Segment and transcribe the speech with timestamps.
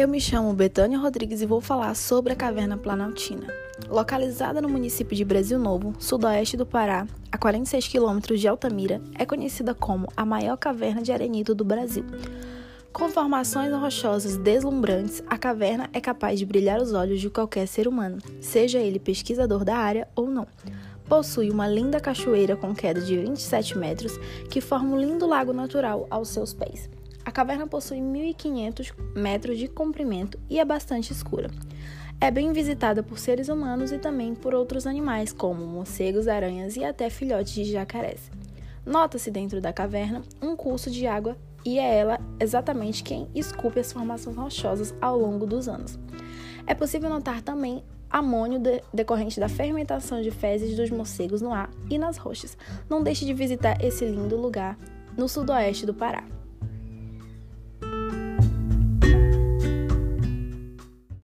[0.00, 3.46] Eu me chamo Betânia Rodrigues e vou falar sobre a Caverna Planaltina.
[3.86, 9.26] Localizada no município de Brasil Novo, sudoeste do Pará, a 46 quilômetros de Altamira, é
[9.26, 12.02] conhecida como a maior caverna de arenito do Brasil.
[12.94, 17.86] Com formações rochosas deslumbrantes, a caverna é capaz de brilhar os olhos de qualquer ser
[17.86, 20.46] humano, seja ele pesquisador da área ou não.
[21.10, 24.16] Possui uma linda cachoeira com queda de 27 metros
[24.48, 26.88] que forma um lindo lago natural aos seus pés.
[27.30, 31.48] A caverna possui 1.500 metros de comprimento e é bastante escura.
[32.20, 36.82] É bem visitada por seres humanos e também por outros animais, como morcegos, aranhas e
[36.82, 38.32] até filhotes de jacarés.
[38.84, 43.92] Nota-se dentro da caverna um curso de água e é ela exatamente quem esculpe as
[43.92, 46.00] formações rochosas ao longo dos anos.
[46.66, 51.70] É possível notar também amônio de, decorrente da fermentação de fezes dos morcegos no ar
[51.88, 52.58] e nas rochas.
[52.88, 54.76] Não deixe de visitar esse lindo lugar
[55.16, 56.24] no sudoeste do Pará.